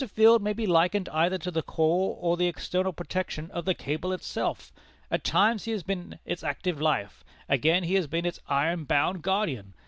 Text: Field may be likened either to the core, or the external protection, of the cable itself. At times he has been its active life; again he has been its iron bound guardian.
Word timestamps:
Field 0.15 0.41
may 0.41 0.51
be 0.51 0.65
likened 0.65 1.07
either 1.09 1.37
to 1.37 1.51
the 1.51 1.61
core, 1.61 2.17
or 2.19 2.35
the 2.35 2.47
external 2.47 2.91
protection, 2.91 3.51
of 3.51 3.65
the 3.65 3.75
cable 3.75 4.11
itself. 4.13 4.73
At 5.11 5.23
times 5.23 5.65
he 5.65 5.71
has 5.73 5.83
been 5.83 6.17
its 6.25 6.43
active 6.43 6.81
life; 6.81 7.23
again 7.47 7.83
he 7.83 7.93
has 7.93 8.07
been 8.07 8.25
its 8.25 8.39
iron 8.49 8.85
bound 8.85 9.21
guardian. 9.21 9.75